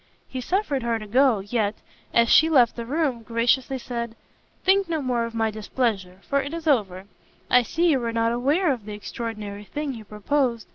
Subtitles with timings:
[0.27, 1.75] He suffered her to go, yet,
[2.11, 4.15] as she left the room, graciously said,
[4.63, 7.05] "Think no more of my displeasure, for it is over:
[7.51, 10.67] I see you were not aware of the extraordinary thing you proposed.